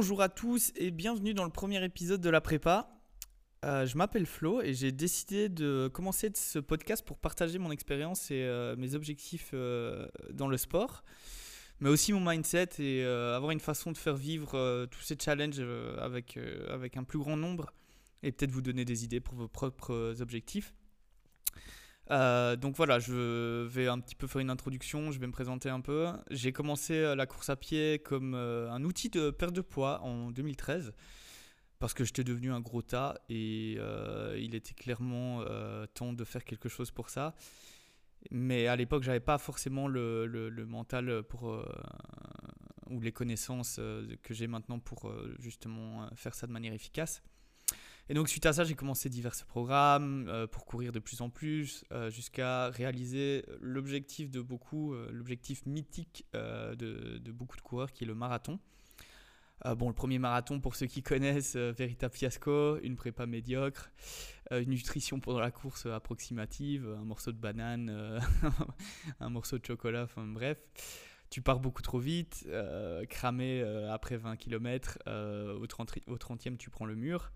[0.00, 2.88] Bonjour à tous et bienvenue dans le premier épisode de la prépa.
[3.64, 8.30] Euh, je m'appelle Flo et j'ai décidé de commencer ce podcast pour partager mon expérience
[8.30, 11.02] et euh, mes objectifs euh, dans le sport,
[11.80, 15.58] mais aussi mon mindset et avoir une façon de faire vivre tous ces challenges
[15.98, 16.38] avec,
[16.68, 17.72] avec un plus grand nombre
[18.22, 20.74] et peut-être vous donner des idées pour vos propres objectifs.
[22.08, 25.80] Donc voilà, je vais un petit peu faire une introduction, je vais me présenter un
[25.80, 26.08] peu.
[26.30, 30.92] J'ai commencé la course à pied comme un outil de perte de poids en 2013
[31.78, 36.24] parce que j'étais devenu un gros tas et euh, il était clairement euh, temps de
[36.24, 37.34] faire quelque chose pour ça.
[38.30, 41.64] Mais à l'époque, j'avais pas forcément le, mental pour euh,
[42.90, 43.76] ou les connaissances
[44.22, 47.22] que j'ai maintenant pour justement faire ça de manière efficace.
[48.10, 51.84] Et donc suite à ça, j'ai commencé divers programmes pour courir de plus en plus,
[52.08, 58.58] jusqu'à réaliser l'objectif de beaucoup, l'objectif mythique de, beaucoup de coureurs, qui est le marathon.
[59.66, 63.90] Euh, bon, le premier marathon, pour ceux qui connaissent, euh, véritable fiasco, une prépa médiocre,
[64.52, 68.20] euh, une nutrition pendant la course approximative, un morceau de banane,
[69.20, 70.58] un morceau de chocolat, enfin bref.
[71.30, 72.48] Tu pars beaucoup trop vite,
[73.10, 74.98] cramé après 20 km,
[75.60, 77.32] au, 30, au 30e tu prends le mur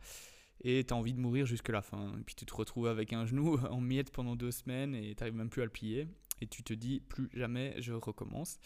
[0.62, 2.12] et tu as envie de mourir jusque la fin.
[2.18, 5.22] Et puis tu te retrouves avec un genou en miettes pendant deux semaines et tu
[5.22, 6.08] n'arrives même plus à le plier.
[6.40, 8.58] Et tu te dis, plus jamais je recommence.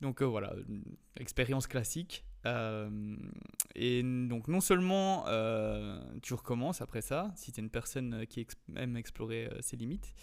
[0.00, 0.54] Donc voilà,
[1.16, 2.24] expérience classique.
[2.46, 3.16] Euh,
[3.74, 8.46] et donc non seulement euh, tu recommences après ça, si tu es une personne qui
[8.76, 10.14] aime explorer euh, ses limites,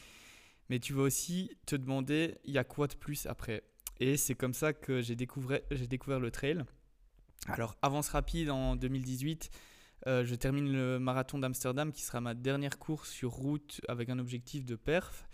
[0.69, 3.63] mais tu vas aussi te demander, il y a quoi de plus après?
[3.99, 6.63] Et c'est comme ça que j'ai découvert le trail.
[7.47, 9.49] Alors, avance rapide en 2018,
[10.07, 14.65] je termine le marathon d'Amsterdam qui sera ma dernière course sur route avec un objectif
[14.65, 15.27] de perf.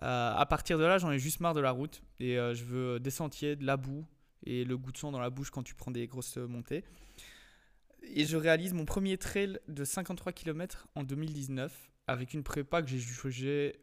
[0.00, 3.10] à partir de là, j'en ai juste marre de la route et je veux des
[3.10, 4.06] sentiers, de la boue,
[4.46, 6.84] et le goût de sang dans la bouche quand tu prends des grosses montées.
[8.02, 12.88] Et je réalise mon premier trail de 53 km en 2019 avec une prépa que
[12.88, 13.80] j'ai jugée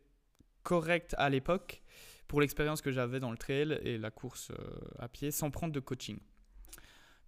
[0.64, 1.82] correcte à l'époque
[2.28, 5.74] pour l'expérience que j'avais dans le trail et la course euh, à pied sans prendre
[5.74, 6.20] de coaching.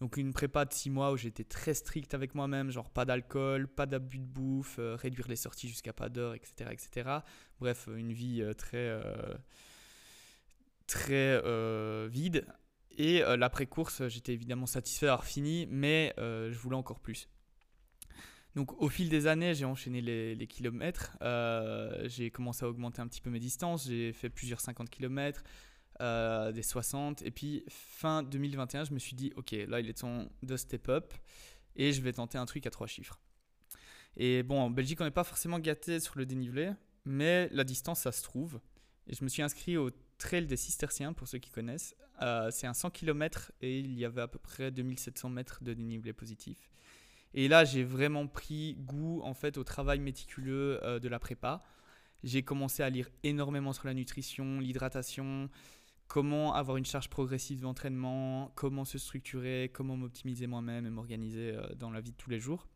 [0.04, 3.70] Donc une prépa de 6 mois où j'étais très strict avec moi-même, genre pas d'alcool,
[3.70, 7.10] pas d'abus de bouffe, euh, réduire les sorties jusqu'à pas d'heure, etc., etc.
[7.62, 9.00] Bref, une vie euh, très,
[10.88, 11.42] très
[12.10, 12.46] vide
[12.98, 17.30] et euh, l'après-course, j'étais évidemment satisfait d'avoir fini, mais euh, je voulais encore plus.
[18.56, 23.08] Donc au fil des années, j'ai enchaîné les, kilomètres, euh, j'ai commencé à augmenter un
[23.08, 25.44] petit peu mes distances, j'ai fait plusieurs 50 km,
[26.00, 30.28] des 60, et puis fin 2021, je me suis dit, ok, là il est temps
[30.42, 31.14] de step up,
[31.76, 33.20] et je vais tenter un truc à trois chiffres.
[34.18, 36.72] Et bon, en Belgique, on n'est pas forcément gâté sur le dénivelé,
[37.06, 38.60] mais la distance, ça se trouve.
[39.08, 42.68] Et je me suis inscrit au Trail des Cisterciens, pour ceux qui connaissent, euh, c'est
[42.68, 46.70] un 100 km et il y avait à peu près 2700 mètres de dénivelé positif.
[47.34, 51.62] Et là, j'ai vraiment pris goût en fait au travail méticuleux euh, de la prépa.
[52.24, 55.50] J'ai commencé à lire énormément sur la nutrition, l'hydratation,
[56.14, 61.68] comment avoir une charge progressive d'entraînement, comment se structurer, comment m'optimiser moi-même et m'organiser euh,
[61.76, 62.68] dans la vie de tous les jours.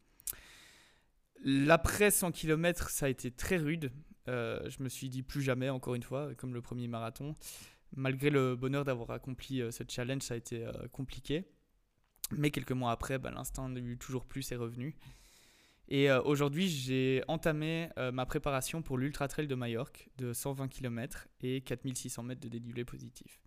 [1.44, 3.92] L'après 100 km, ça a été très rude.
[4.26, 7.36] je me suis dit plus jamais, encore une fois, comme le premier marathon
[7.96, 11.46] malgré le bonheur d'avoir accompli euh, ce challenge, ça a été euh, compliqué.
[12.32, 14.96] Mais quelques mois après, bah, l'instinct de toujours plus est revenu.
[15.90, 21.28] Et euh, aujourd'hui, j'ai entamé ma préparation pour l'Ultra Trail de Majorque de 120 km
[21.42, 23.40] et 4600 mètres de dénivelé positif.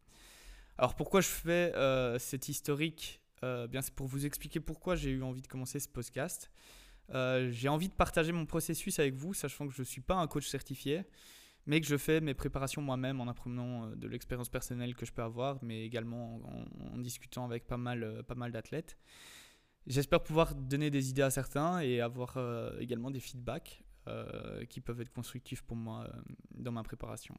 [0.78, 1.72] Alors pourquoi je fais
[2.18, 3.20] cet historique?
[3.42, 6.50] Bien, c'est pour vous expliquer pourquoi j'ai eu envie de commencer ce podcast.
[7.12, 10.26] j'ai envie de partager mon processus avec vous, sachant que je ne suis pas un
[10.26, 11.04] coach certifié
[11.66, 15.12] mais que je fais mes préparations moi-même en apprenant euh, de l'expérience personnelle que je
[15.12, 16.40] peux avoir, mais également
[16.94, 18.96] en, discutant avec pas mal, euh, pas mal d'athlètes.
[19.86, 23.82] J'espère pouvoir donner des idées à certains et avoir euh, également des feedbacks
[24.68, 26.10] qui peuvent être constructifs pour moi
[26.50, 27.38] dans ma préparation.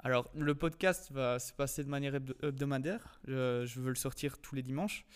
[0.00, 3.20] Alors, le podcast va se passer de manière hebdomadaire.
[3.28, 5.06] Je, veux le sortir tous les dimanches.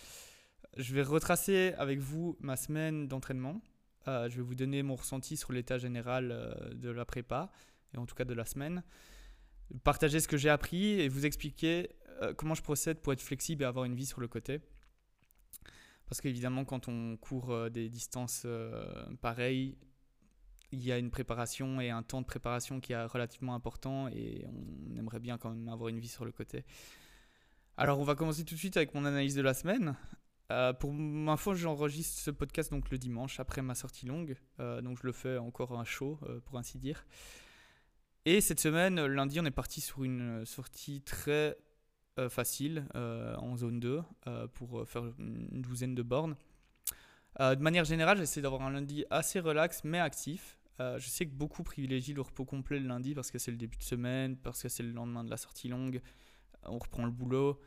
[0.76, 3.60] Je vais retracer avec vous ma semaine d'entraînement.
[4.06, 6.28] je vais vous donner mon ressenti sur l'état général
[6.74, 7.50] de la prépa,
[7.92, 8.84] et en tout cas de la semaine.
[9.84, 11.88] Partager ce que j'ai appris et vous expliquer
[12.22, 14.60] euh, comment je procède pour être flexible et avoir une vie sur le côté.
[16.12, 18.84] Parce qu'évidemment, quand on court euh, des distances euh,
[19.22, 19.78] pareilles,
[20.70, 24.44] il y a une préparation et un temps de préparation qui est relativement important et
[24.46, 26.66] on aimerait bien quand même avoir une vie sur le côté.
[27.78, 29.96] Alors, on va commencer tout de suite avec mon analyse de la semaine.
[30.80, 35.06] pour ma foi, j'enregistre ce podcast donc le dimanche après ma sortie longue, donc je
[35.06, 37.06] le fais encore un show pour ainsi dire.
[38.26, 41.56] Et cette semaine, lundi, on est parti sur une sortie très
[42.28, 44.02] facile en zone 2
[44.54, 46.36] pour faire une douzaine de bornes.
[47.38, 50.58] de manière générale, j'essaie d'avoir un lundi assez relax mais actif.
[50.78, 53.78] je sais que beaucoup privilégient le repos complet le lundi parce que c'est le début
[53.78, 56.00] de semaine, parce que c'est le lendemain de la sortie longue,
[56.64, 57.58] on reprend le boulot.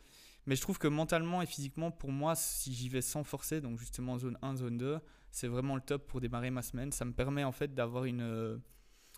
[0.46, 3.80] Mais je trouve que mentalement et physiquement, pour moi, si j'y vais sans forcer, donc
[3.80, 5.00] justement zone 1, zone 2,
[5.32, 6.92] c'est vraiment le top pour démarrer ma semaine.
[6.92, 8.58] Ça me permet en fait d'avoir une euh,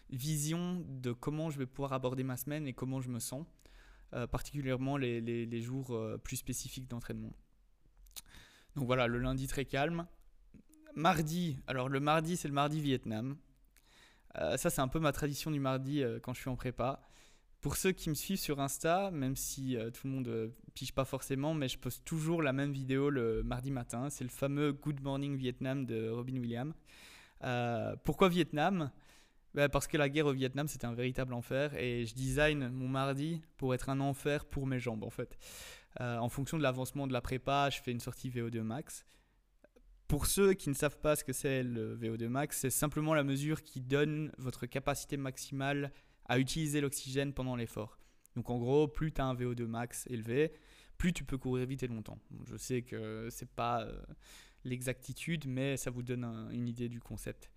[0.09, 3.66] vision de comment je vais pouvoir aborder ma semaine et comment je me sens, euh,
[4.31, 7.33] particulièrement les, les, jours euh, plus spécifiques d'entraînement.
[8.75, 10.07] Donc voilà, le lundi très calme.
[10.95, 13.37] Mardi, alors le mardi, c'est le mardi Vietnam.
[14.35, 17.01] ça, c'est un peu ma tradition du mardi quand je suis en prépa.
[17.61, 20.93] Pour ceux qui me suivent sur Insta, même si euh, tout le monde euh, pige
[20.93, 24.09] pas forcément, mais je poste toujours la même vidéo le mardi matin.
[24.09, 26.73] C'est le fameux Good Morning Vietnam de Robin Williams.
[27.43, 28.91] Euh, pourquoi Vietnam?
[29.57, 32.87] Ben, Parce que la guerre au Vietnam, c'était un véritable enfer et je design mon
[32.87, 35.37] mardi pour être un enfer pour mes jambes en fait.
[35.99, 39.05] en fonction de l'avancement de la prépa, je fais une sortie VO2 max.
[40.07, 43.23] Pour ceux qui ne savent pas ce que c'est le VO2 max, c'est simplement la
[43.23, 45.91] mesure qui donne votre capacité maximale
[46.25, 47.97] à utiliser l'oxygène pendant l'effort.
[48.35, 50.53] Donc en gros, plus tu as un VO2 max élevé,
[50.99, 52.19] plus tu peux courir vite et longtemps.
[52.45, 54.01] Je sais que c'est pas euh,
[54.63, 57.49] l'exactitude, mais ça vous donne une idée du concept.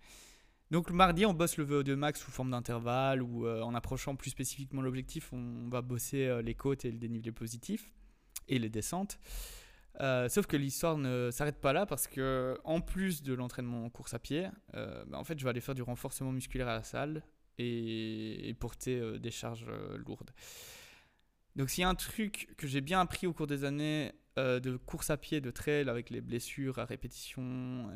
[0.70, 4.14] Donc le mardi, on bosse le VO2 max sous forme d'intervalle ou euh, en approchant
[4.14, 7.90] plus spécifiquement l'objectif, on, va bosser euh, les côtes et le dénivelé positif
[8.48, 9.18] et les descentes.
[9.98, 14.14] sauf que l'histoire ne s'arrête pas là parce que en plus de l'entraînement en course
[14.14, 17.22] à pied, bah, en fait, je vais aller faire du renforcement musculaire à la salle
[17.60, 20.30] et, porter euh, des charges euh, lourdes.
[21.56, 24.60] Donc s'il y a un truc que j'ai bien appris au cours des années euh,
[24.60, 27.90] de course à pied, de trail avec les blessures à répétition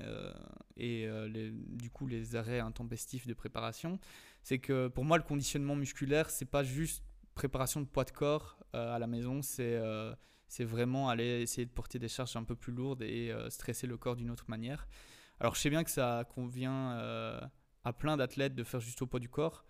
[0.85, 1.09] et
[1.53, 3.99] du coup les arrêts intempestifs de préparation,
[4.43, 7.03] c'est que pour moi le conditionnement musculaire c'est pas juste
[7.35, 9.81] préparation de poids de corps à la maison, c'est
[10.49, 13.97] c'est vraiment aller essayer de porter des charges un peu plus lourdes et stresser le
[13.97, 14.87] corps d'une autre manière.
[15.41, 16.91] Alors je sais bien que ça convient
[17.85, 19.65] à plein d'athlètes de faire juste au poids du corps.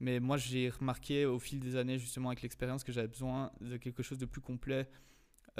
[0.00, 3.76] Mais moi, j'ai remarqué au fil des années, justement avec l'expérience, que j'avais besoin de
[3.76, 5.09] quelque chose de plus complet euh,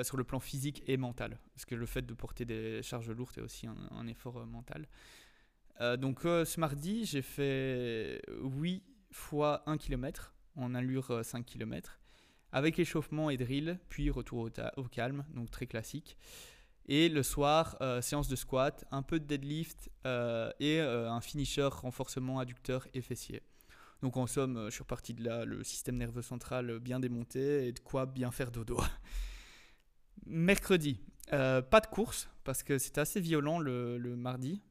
[0.05, 1.39] sur le plan physique et mental.
[1.55, 4.87] Parce que le fait de porter des charges lourdes est aussi un, effort euh, mental.
[5.81, 8.83] Euh, donc ce mardi, j'ai fait 8
[9.13, 11.99] fois 1 km en allure 5 km,
[12.53, 16.17] avec échauffement et drill, puis retour au, calme, donc très classique.
[16.87, 21.21] Et le soir, euh, séance de squat, un peu de deadlift euh, et euh, un
[21.21, 23.43] finisher renforcement adducteur et fessier.
[24.03, 27.73] Donc en somme, je suis reparti de là, le système nerveux central bien démonté et
[27.73, 28.81] de quoi bien faire dodo.
[30.27, 31.01] Mercredi,
[31.31, 34.63] pas de course parce que c'était assez violent le, mardi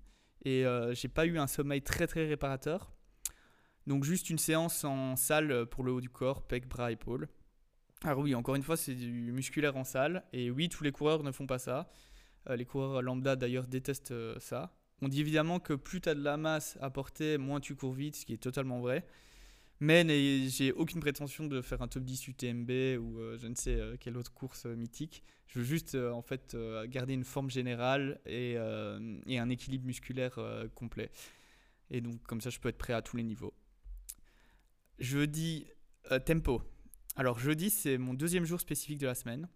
[0.45, 2.91] et j'ai pas eu un sommeil très très réparateur.
[3.87, 7.27] Donc juste une séance en salle pour le haut du corps, pec, bras, épaules.
[8.03, 10.23] Alors oui, encore une fois, c'est du musculaire en salle.
[10.31, 11.89] Et oui, tous les coureurs ne font pas ça.
[12.49, 14.73] Euh, les coureurs lambda d'ailleurs détestent euh, ça.
[15.01, 17.93] On dit évidemment que plus tu as de la masse à porter, moins tu cours
[17.93, 19.05] vite, ce qui est totalement vrai.
[19.79, 23.79] Mais j'ai aucune prétention de faire un top 10 UTMB ou euh, je ne sais
[23.99, 25.23] quelle autre course mythique.
[25.47, 26.55] Je veux juste en fait
[26.87, 30.39] garder une forme générale et, un équilibre musculaire
[30.75, 31.09] complet.
[31.89, 33.53] Et donc comme ça je peux être prêt à tous les niveaux.
[34.99, 35.65] Jeudi,
[36.25, 36.61] tempo.
[37.15, 39.47] Alors jeudi, c'est mon deuxième jour spécifique de la semaine.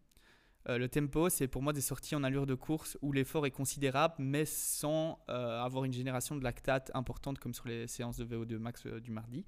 [0.70, 3.52] Euh, le tempo, c'est pour moi des sorties en allure de course où l'effort est
[3.52, 8.26] considérable, mais sans euh, avoir une génération de lactate importante comme sur les séances de
[8.26, 9.46] VO2 max euh, du mardi.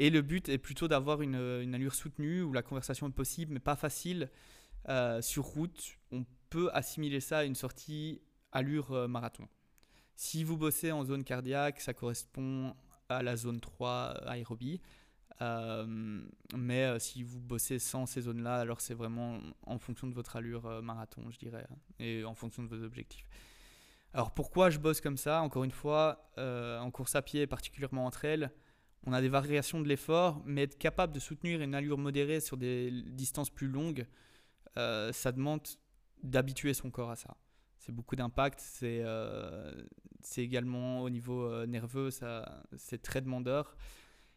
[0.00, 3.52] Et le but est plutôt d'avoir une, une, allure soutenue où la conversation est possible,
[3.52, 4.30] mais pas facile.
[5.20, 9.46] sur route, on peut assimiler ça à une sortie allure marathon.
[10.16, 12.74] Si vous bossez en zone cardiaque, ça correspond
[13.10, 14.80] à la zone 3 aérobie.
[15.42, 15.86] Euh,
[16.54, 20.36] mais euh, si vous bossez sans ces zones-là, alors c'est vraiment en fonction de votre
[20.36, 23.26] allure euh, marathon, je dirais, hein, et en fonction de vos objectifs.
[24.12, 25.40] Alors pourquoi je bosse comme ça?
[25.40, 28.50] Encore une fois, en course à pied, particulièrement entre elles,
[29.06, 32.56] on a des variations de l'effort, mais être capable de soutenir une allure modérée sur
[32.56, 34.06] des distances plus longues,
[34.76, 35.62] ça demande
[36.22, 37.36] d'habituer son corps à ça.
[37.78, 39.04] C'est beaucoup d'impact, c'est
[40.36, 43.74] également au niveau nerveux, c'est très demandeur.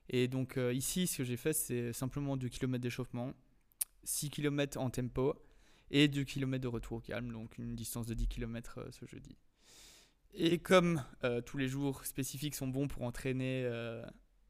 [0.09, 3.33] Et donc euh, ici, ce que j'ai fait, c'est simplement 2 km d'échauffement,
[4.03, 5.35] 6 km en tempo
[5.91, 9.05] et 2 km de retour au calme, donc une distance de 10 km euh, ce
[9.05, 9.37] jeudi.
[10.33, 13.69] Et comme euh, tous les jours spécifiques sont bons pour entraîner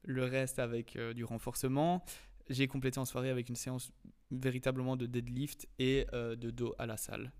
[0.04, 2.04] le reste avec du renforcement,
[2.48, 3.92] j'ai complété en soirée avec une séance
[4.30, 7.32] véritablement de deadlift et de dos à la salle.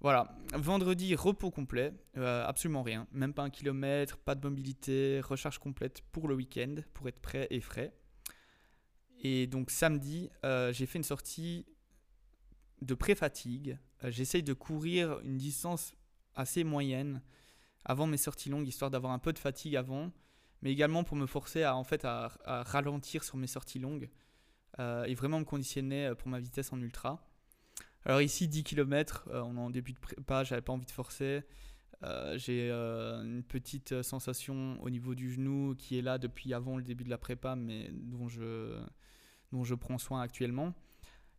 [0.00, 5.58] Voilà, vendredi, repos complet, euh, absolument rien, même pas un kilomètre, pas de mobilité, recharge
[5.58, 7.94] complète pour le week-end, pour être prêt et frais.
[9.22, 11.64] Et donc samedi, euh, j'ai fait une sortie
[12.82, 13.78] de pré-fatigue.
[14.04, 15.96] J'essaye de courir une distance
[16.34, 17.22] assez moyenne
[17.86, 20.12] avant mes sorties longues, histoire d'avoir un peu de fatigue avant,
[20.62, 22.32] mais également pour me forcer à, en fait, à,
[22.66, 24.08] ralentir sur mes sorties longues
[24.78, 27.26] et vraiment me conditionner pour ma vitesse en ultra.
[28.04, 31.44] Alors ici, 10 km, on est en début de prépa, j'avais pas envie de forcer.
[32.02, 36.76] Euh, j'ai euh, une petite sensation au niveau du genou qui est là depuis avant
[36.76, 38.80] le début de la prépa, mais dont je,
[39.52, 40.74] dont je prends soin actuellement.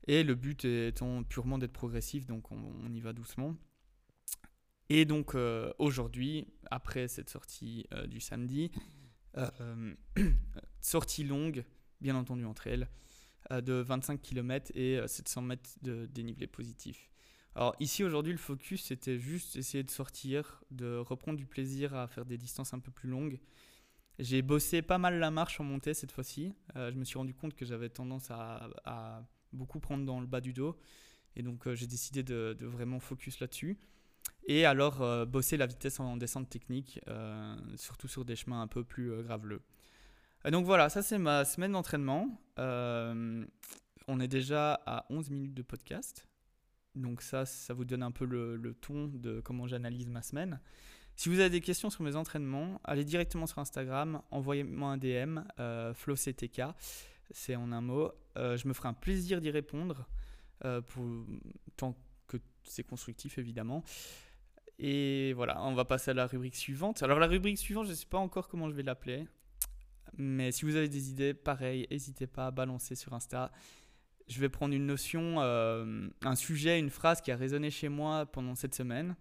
[0.08, 3.56] Et le but étant purement d'être progressif, donc on, y va doucement.
[4.90, 8.72] Et donc euh, aujourd'hui, après cette sortie du samedi,
[10.82, 11.64] sortie longue,
[12.02, 12.88] bien entendu entre elles,
[13.52, 17.10] de 25 km et 700 mètres de dénivelé positif.
[17.58, 22.08] Alors ici aujourd'hui le focus c'était juste essayer de sortir, de reprendre du plaisir à
[22.08, 23.40] faire des distances un peu plus longues.
[24.20, 26.54] J'ai bossé pas mal la marche en montée cette fois-ci.
[26.76, 30.40] Euh, je me suis rendu compte que j'avais tendance à, beaucoup prendre dans le bas
[30.40, 30.78] du dos.
[31.36, 33.80] Et donc euh, j'ai décidé de, vraiment focus là-dessus.
[34.48, 37.00] Et alors euh, bosser la vitesse en descente technique,
[37.76, 39.62] surtout sur des chemins un peu plus graveleux.
[40.50, 42.42] donc voilà, ça c'est ma semaine d'entraînement.
[42.58, 46.28] on est déjà à 11 minutes de podcast.
[46.98, 50.60] Donc ça, ça vous donne un peu le, ton de comment j'analyse ma semaine.
[51.16, 55.40] Si vous avez des questions sur mes entraînements, allez directement sur Instagram, envoyez-moi un DM,
[55.60, 56.62] euh, FlowCTK,
[57.32, 58.12] c'est en un mot.
[58.38, 60.08] Euh, je me ferai un plaisir d'y répondre,
[60.66, 60.82] euh,
[61.76, 63.84] tant que c'est constructif évidemment.
[64.80, 67.02] Et voilà, on va passer à la rubrique suivante.
[67.04, 69.28] Alors la rubrique suivante, je ne sais pas encore comment je vais l'appeler,
[70.18, 73.52] mais si vous avez des idées, pareil, n'hésitez pas à balancer sur Insta
[74.28, 78.26] je vais prendre une notion, euh, un sujet, une phrase qui a résonné chez moi
[78.26, 79.16] pendant cette semaine.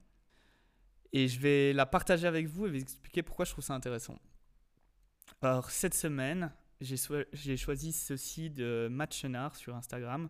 [1.12, 4.18] Et je vais la partager avec vous et vous expliquer pourquoi je trouve ça intéressant.
[5.40, 10.28] Alors, cette semaine, j'ai choisi ceci de Matt Chenard sur Instagram,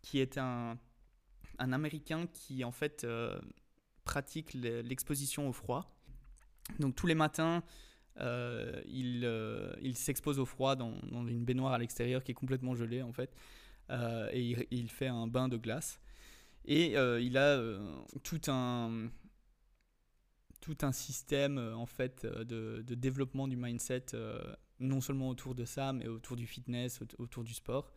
[0.00, 0.78] qui est un,
[1.58, 3.38] Américain qui, en fait, euh,
[4.04, 5.94] pratique l'exposition au froid.
[6.78, 7.62] Donc, tous les matins,
[8.20, 9.28] euh, il,
[9.82, 10.94] il s'expose au froid dans,
[11.26, 13.34] une baignoire à l'extérieur qui est complètement gelée, en fait.
[13.90, 16.00] Euh, et il, fait un bain de glace.
[16.64, 17.80] Et euh, il a euh,
[18.22, 19.10] tout un
[20.60, 24.06] tout un système en fait de, de développement du mindset
[24.78, 27.92] non seulement autour de ça mais autour du fitness autour du sport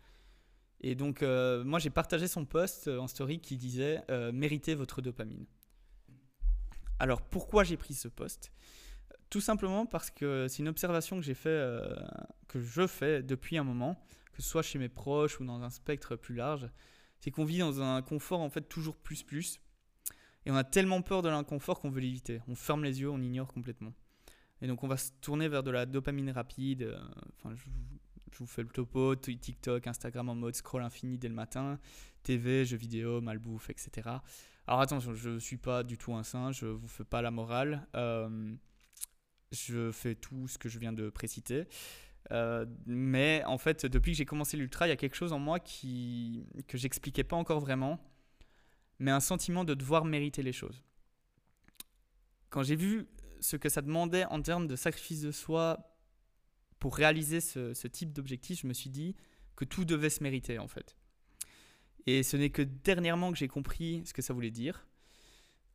[0.81, 4.01] et donc moi j'ai partagé son post en story qui disait
[4.33, 5.45] méritez votre dopamine
[6.99, 8.51] alors pourquoi j'ai pris ce post
[9.29, 11.79] tout simplement parce que c'est une observation que j'ai fait
[12.47, 13.97] que je fais depuis un moment
[14.35, 16.69] que ce soit chez mes proches ou dans un spectre plus large,
[17.19, 19.59] c'est qu'on vit dans un confort en fait toujours plus plus.
[20.45, 22.41] Et on a tellement peur de l'inconfort qu'on veut l'éviter.
[22.47, 23.93] On ferme les yeux, on ignore complètement.
[24.61, 26.83] Et donc on va se tourner vers de la dopamine rapide.
[26.83, 26.99] Euh,
[27.37, 27.65] enfin, je,
[28.37, 31.79] vous fais le topo, TikTok, Instagram en mode scroll infini dès le matin,
[32.21, 34.17] TV, jeux vidéo, malbouffe, etc.
[34.67, 37.21] Alors attention, je ne suis pas du tout un singe, je ne vous fais pas
[37.21, 37.87] la morale.
[37.95, 38.55] Euh,
[39.51, 41.67] je fais tout ce que je viens de préciter.
[42.31, 45.39] Euh, mais en fait, depuis que j'ai commencé l'ultra, il y a quelque chose en
[45.39, 47.99] moi qui que j'expliquais pas encore vraiment,
[48.97, 50.81] mais un sentiment de devoir mériter les choses.
[52.49, 53.07] Quand j'ai vu
[53.41, 55.95] ce que ça demandait en termes de sacrifice de soi
[56.79, 59.15] pour réaliser ce, ce type d'objectif, je me suis dit
[59.55, 60.95] que tout devait se mériter en fait.
[62.07, 64.85] Et ce n'est que dernièrement que j'ai compris ce que ça voulait dire.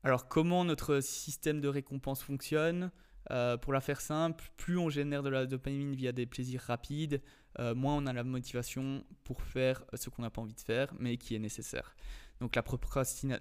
[0.02, 2.90] Alors comment notre système de récompense fonctionne,
[3.30, 7.20] euh, pour la faire simple, plus on génère de la dopamine via des plaisirs rapides,
[7.58, 10.92] euh, moins on a la motivation pour faire ce qu'on n'a pas envie de faire,
[10.98, 11.94] mais qui est nécessaire.
[12.40, 12.64] Donc la,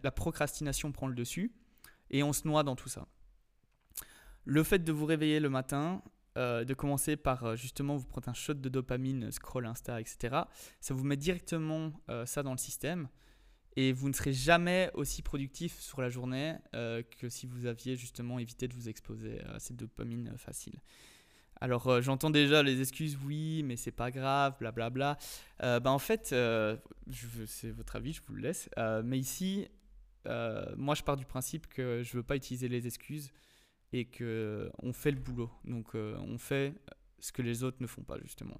[0.03, 1.53] la, procrastination prend le dessus
[2.09, 3.07] et on se noie dans tout ça.
[4.43, 6.01] Le fait de vous réveiller le matin,
[6.39, 10.43] euh, de commencer par justement vous prendre un shot de dopamine, scroll Insta, etc.,
[10.81, 11.91] ça vous met directement
[12.25, 13.07] ça dans le système
[13.75, 17.95] et vous ne serez jamais aussi productif sur la journée euh, que si vous aviez
[17.95, 20.81] justement évité de vous exposer à cette dopamine facile.
[21.61, 25.17] Alors euh, j'entends déjà les excuses, oui, mais c'est pas grave, blablabla.
[25.63, 26.35] Euh, bah, en fait,
[27.47, 28.69] c'est votre avis, je vous le laisse.
[29.03, 29.67] mais ici,
[30.75, 33.31] moi je pars du principe que je veux pas utiliser les excuses
[33.93, 35.51] et que on fait le boulot.
[35.65, 36.73] Donc on fait
[37.19, 38.59] ce que les autres ne font pas justement.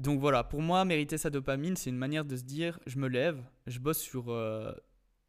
[0.00, 3.06] Donc voilà, pour moi, mériter sa dopamine, c'est une manière de se dire, je me
[3.06, 4.72] lève, je bosse sur euh,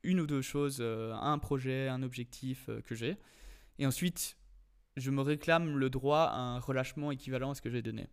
[0.03, 3.17] une ou deux choses, euh, un projet, un objectif euh, que j'ai,
[3.79, 4.37] et ensuite,
[4.95, 8.07] je me réclame le droit à un relâchement équivalent à ce que j'ai donné.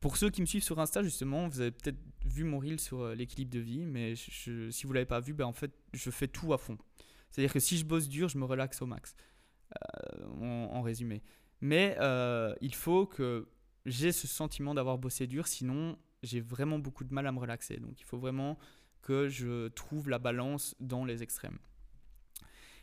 [0.00, 3.08] Pour ceux qui me suivent sur Insta, justement, vous avez peut-être vu mon reel sur
[3.08, 4.50] l'équilibre de vie, mais si
[4.84, 6.78] vous ne l'avez pas vu, ben en fait, je fais tout à fond.
[7.30, 9.14] C'est-à-dire que si je bosse dur, je me relaxe au max,
[10.40, 11.22] en, résumé.
[11.60, 11.96] Mais
[12.60, 13.48] il faut que
[13.86, 17.78] j'ai ce sentiment d'avoir bossé dur, sinon j'ai vraiment beaucoup de mal à me relaxer.
[17.78, 18.58] Donc il faut vraiment
[19.02, 21.58] que je trouve la balance dans les extrêmes.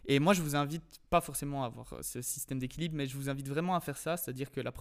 [0.05, 3.29] Et moi, je vous invite pas forcément à avoir ce système d'équilibre, mais je vous
[3.29, 4.74] invite vraiment à faire ça, c'est-à-dire que la,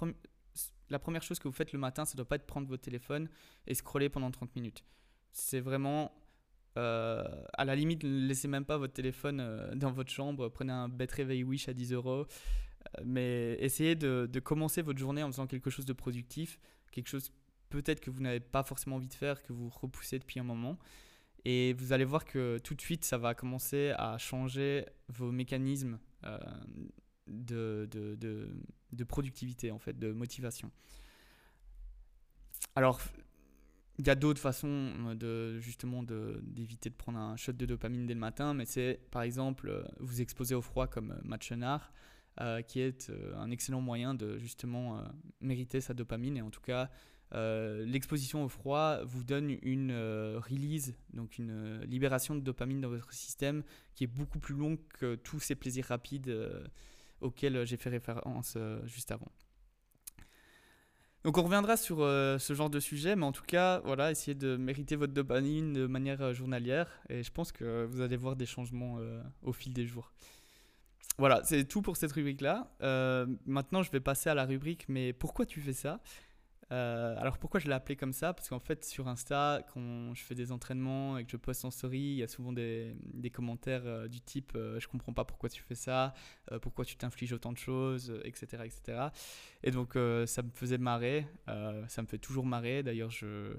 [0.91, 2.83] la première chose que vous faites le matin, ça ne doit pas être prendre votre
[2.83, 3.29] téléphone
[3.67, 4.85] et scroller pendant 30 minutes.
[5.33, 6.13] C'est vraiment,
[6.79, 10.73] euh, à la limite, ne laissez même pas votre téléphone euh, dans votre chambre, prenez
[10.73, 15.31] un bête réveil Wish à 10 euros, euh, mais essayez de, commencer votre journée en
[15.31, 16.61] faisant quelque chose de productif,
[16.93, 17.33] quelque chose
[17.69, 20.79] peut-être que vous n'avez pas forcément envie de faire, que vous repoussez depuis un moment.
[21.45, 25.99] Et vous allez voir que tout de suite, ça va commencer à changer vos mécanismes
[27.27, 30.71] de, de, productivité, en fait, de motivation.
[32.75, 33.01] Alors,
[33.99, 38.07] il y a d'autres façons euh, de, justement d'éviter de, prendre un shot de dopamine
[38.07, 41.53] dès le matin, mais c'est par exemple euh, vous exposer au froid comme euh, match
[42.41, 45.03] euh, qui est un excellent moyen de justement
[45.41, 46.37] mériter sa dopamine.
[46.37, 46.89] Et en tout cas,
[47.33, 49.91] l'exposition au froid vous donne une
[50.37, 53.65] release, donc une libération de dopamine dans votre système
[53.97, 56.33] qui est beaucoup plus longue que tous ces plaisirs rapides
[57.21, 59.31] auquel euh, j'ai fait référence juste avant.
[61.29, 64.35] Donc on reviendra sur euh, ce genre de sujet, mais en tout cas, voilà, essayez
[64.35, 68.47] de mériter votre dopamine de manière journalière, et je pense que vous allez voir des
[68.47, 68.97] changements
[69.43, 70.11] au fil des jours.
[71.19, 72.71] Voilà, c'est tout pour cette rubrique-là.
[73.45, 76.01] maintenant, je vais passer à la rubrique, mais pourquoi tu fais ça?
[76.71, 78.35] Euh, alors pourquoi je l'ai appelé comme ça?
[78.35, 81.71] Parce qu'en fait sur Insta, quand je fais des entraînements et que je poste en
[81.71, 82.95] story, il y a souvent des,
[83.33, 86.15] commentaires euh, du type euh, je comprends pas pourquoi tu fais ça,
[86.63, 89.09] pourquoi tu t'infliges autant de choses, etc., etc.
[89.63, 89.95] Et donc
[90.27, 91.27] ça me faisait marrer,
[91.89, 92.83] ça me fait toujours marrer.
[92.83, 93.57] D'ailleurs je,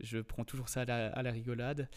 [0.00, 1.88] je prends toujours ça à la, rigolade.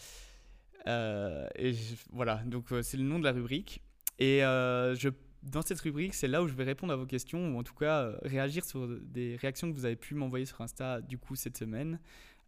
[0.86, 1.74] et
[2.12, 3.82] voilà, donc c'est le nom de la rubrique.
[4.18, 5.10] Et je
[5.42, 7.74] dans cette rubrique, c'est là où je vais répondre à vos questions, ou en tout
[7.74, 11.34] cas euh, réagir sur des réactions que vous avez pu m'envoyer sur Insta du coup
[11.34, 11.98] cette semaine.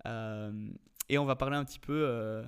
[0.07, 0.71] Euh,
[1.09, 2.43] et on va parler un petit peu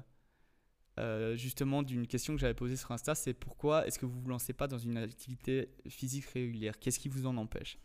[0.98, 4.28] euh, justement d'une question que j'avais posée sur Insta, c'est pourquoi est-ce que vous vous
[4.28, 6.78] lancez pas dans une activité physique régulière?
[6.78, 7.78] Qu'est-ce qui vous en empêche?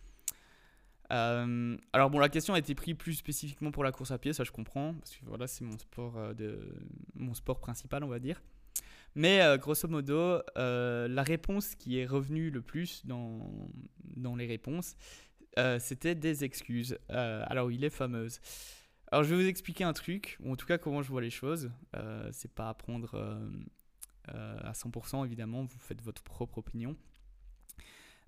[1.12, 4.44] Alors bon, la question a été prise plus spécifiquement pour la course à pied, ça
[4.44, 6.60] je comprends, parce que voilà, c'est mon sport de
[7.16, 8.40] mon sport principal, on va dire.
[9.16, 13.52] Mais euh, grosso modo, euh, la réponse qui est revenue le plus dans,
[14.16, 14.96] dans les réponses,
[15.58, 16.98] euh, c'était des excuses.
[17.10, 18.40] alors, il est fameuse.
[19.12, 21.32] Alors, je vais vous expliquer un truc, ou en tout cas comment je vois les
[21.32, 21.72] choses.
[22.32, 23.20] c'est pas à prendre
[24.28, 26.96] à 100%, évidemment, vous faites votre propre opinion.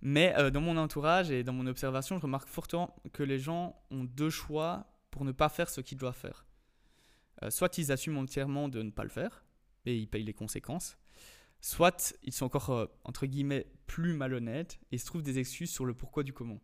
[0.02, 4.04] Mais dans mon entourage et dans mon observation, je remarque fortement que les gens ont
[4.04, 6.48] deux choix pour ne pas faire ce qu'ils doivent faire.
[7.50, 9.44] soit ils assument entièrement de ne pas le faire,
[9.86, 10.98] et ils payent les conséquences.
[11.62, 15.86] Soit ils sont encore, euh, entre guillemets, plus malhonnêtes et se trouvent des excuses sur
[15.86, 16.60] le pourquoi du comment.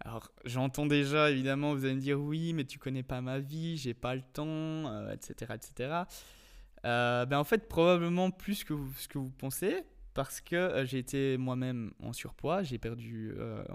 [0.00, 3.76] Alors, j'entends déjà, évidemment, vous allez me dire oui, mais tu connais pas ma vie,
[3.76, 5.34] j'ai pas le temps, etc.
[5.42, 5.94] Euh, etc.
[6.84, 11.36] Euh, ben en fait, probablement plus que ce que vous pensez, parce que j'ai été
[11.36, 13.34] moi-même en surpoids, j'ai perdu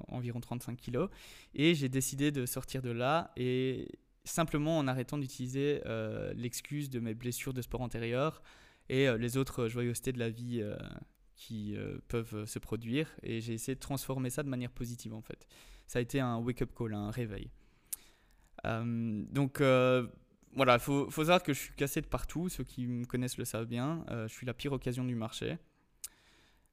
[0.09, 1.09] environ 35 kilos,
[1.53, 3.87] et j'ai décidé de sortir de là et
[4.27, 8.41] simplement en arrêtant d'utiliser euh, l'excuse de mes blessures de sport antérieur
[8.89, 10.77] et euh, les autres joyeusetés de la vie euh,
[11.35, 13.15] qui peuvent se produire.
[13.21, 15.47] Et j'ai essayé de transformer ça de manière positive en fait.
[15.85, 17.51] Ça a été un wake-up call, un réveil.
[18.63, 22.49] donc voilà, il faut, faut, savoir que je suis cassé de partout.
[22.49, 24.03] Ceux qui me connaissent le savent bien.
[24.09, 25.59] je suis la pire occasion du marché.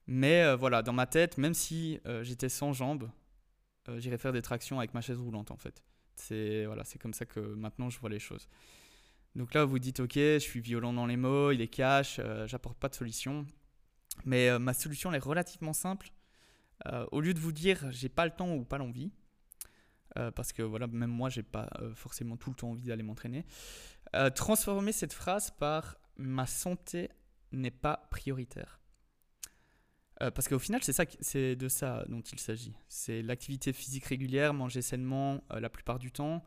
[0.07, 3.11] Mais voilà, dans ma tête, même si j'étais sans jambes,
[3.99, 5.85] j'irais faire des tractions avec ma chaise roulante en fait.
[6.17, 8.49] C'est voilà, c'est comme ça que maintenant je vois les choses.
[9.37, 12.47] Donc là, vous dites, ok, je suis violent dans les mots, il est cash, euh,
[12.47, 13.45] j'apporte pas de solution.
[14.25, 16.11] Mais euh, ma solution elle est relativement simple.
[16.87, 19.11] Euh, au lieu de vous dire, j'ai pas le temps ou pas l'envie,
[20.37, 23.45] parce que voilà, même moi, j'ai pas forcément tout le temps envie d'aller m'entraîner.
[24.37, 27.11] transformer cette phrase par ma santé
[27.51, 28.79] n'est pas prioritaire.
[30.23, 32.75] Euh, parce qu'au final, c'est ça, c'est de ça dont il s'agit.
[32.89, 36.45] C'est l'activité physique régulière, manger sainement euh, la plupart du temps.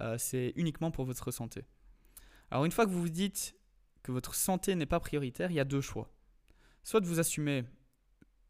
[0.00, 1.64] Euh, c'est uniquement pour votre santé.
[2.50, 3.54] Alors une fois que vous vous dites
[4.02, 6.10] que votre santé n'est pas prioritaire, il y a deux choix.
[6.82, 7.64] Soit de vous assumer,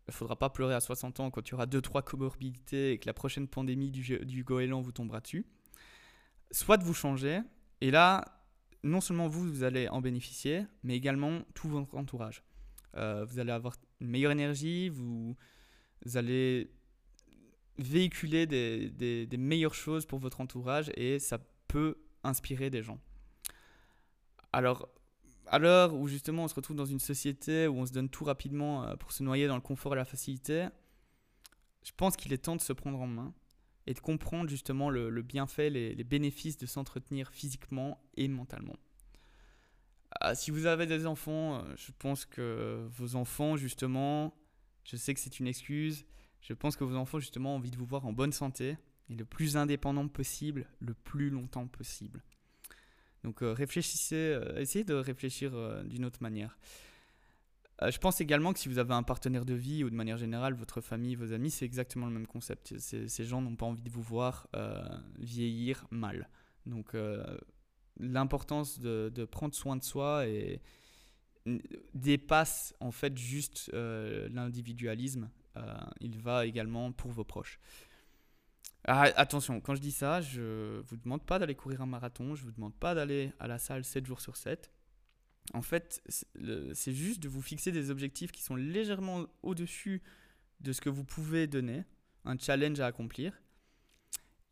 [0.07, 3.07] il faudra pas pleurer à 60 ans quand il y aura 2-3 comorbidités et que
[3.07, 5.45] la prochaine pandémie du, du goéland vous tombera dessus.
[6.53, 7.41] Soit de vous changer,
[7.81, 8.25] et là,
[8.85, 12.45] non seulement vous, vous allez en bénéficier, mais également tout votre entourage.
[12.95, 15.37] vous allez avoir une meilleure énergie, vous,
[16.15, 16.71] allez
[17.79, 22.99] véhiculer des, meilleures choses pour votre entourage et ça peut inspirer des gens.
[24.53, 24.89] Alors,
[25.47, 28.25] à l'heure où justement on se retrouve dans une société où on se donne tout
[28.25, 30.69] rapidement euh, pour se noyer dans le confort et la facilité,
[31.85, 33.33] je pense qu'il est temps de se prendre en main
[33.87, 38.77] et de comprendre justement le, bienfait, les bénéfices de s'entretenir physiquement et mentalement.
[40.21, 44.35] Ah, si vous avez des enfants, je pense que vos enfants, justement,
[44.85, 46.05] je sais que c'est une excuse,
[46.41, 48.77] je pense que vos enfants, justement, ont envie de vous voir en bonne santé
[49.09, 52.23] et le plus indépendant possible, le plus longtemps possible.
[53.25, 56.57] Donc euh, réfléchissez, euh, essayez de réfléchir euh, d'une autre manière.
[57.83, 60.55] je pense également que si vous avez un partenaire de vie ou de manière générale
[60.55, 62.79] votre famille, vos amis, c'est exactement le même concept.
[62.79, 64.49] Ces gens n'ont pas envie de vous voir
[65.19, 66.29] vieillir mal.
[66.67, 66.95] Donc
[68.01, 70.61] l'importance de, de, prendre soin de soi et
[71.95, 75.31] dépasse en fait juste l'individualisme.
[76.01, 77.59] il va également pour vos proches.
[78.85, 82.45] Ah, attention, quand je dis ça, je vous demande pas d'aller courir un marathon, je
[82.45, 84.73] vous demande pas d'aller à la salle 7 jours sur 7.
[85.53, 86.03] En fait,
[86.75, 90.03] c'est juste de vous fixer des objectifs qui sont légèrement au-dessus
[90.61, 91.85] de ce que vous pouvez donner,
[92.25, 93.33] un challenge à accomplir.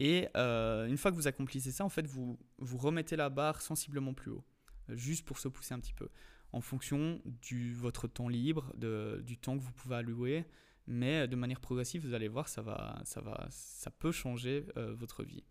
[0.00, 3.60] Et euh, une fois que vous accomplissez ça, en fait, vous, vous remettez la barre
[3.62, 4.44] sensiblement plus haut,
[4.88, 6.08] juste pour se pousser un petit peu,
[6.52, 10.44] en fonction de votre temps libre, du temps que vous pouvez allouer,
[10.88, 14.66] mais euh, de manière progressive, vous allez voir, ça, va, ça, va, ça peut changer
[14.76, 15.44] euh, votre vie.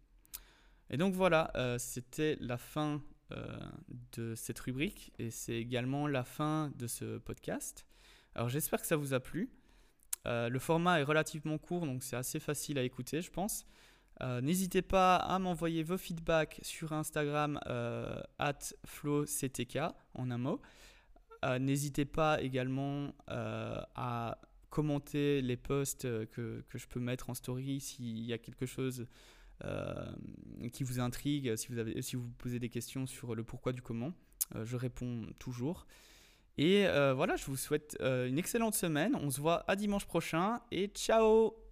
[0.90, 3.02] Et donc voilà, euh, c'était la fin
[4.16, 7.86] de cette rubrique et c'est également la fin de ce podcast.
[8.36, 9.52] Alors j'espère que ça vous a plu.
[10.24, 13.66] le format est relativement court, donc c'est assez facile à écouter, je pense.
[14.42, 17.60] N'hésitez pas à m'envoyer vos feedbacks sur Instagram
[18.40, 19.78] at flowctk
[20.16, 20.62] en un mot.
[21.60, 27.80] N'hésitez pas également à commenter les posts euh, que, que, je peux mettre en story
[27.80, 29.08] s'il y a quelque chose
[29.64, 30.06] euh,
[30.72, 33.82] qui vous intrigue, si vous, avez, si vous posez des questions sur le pourquoi du
[33.82, 34.14] comment.
[34.56, 35.88] Euh, je réponds toujours.
[36.60, 39.16] Et voilà, je vous souhaite une excellente semaine.
[39.16, 41.67] On se voit à dimanche prochain et ciao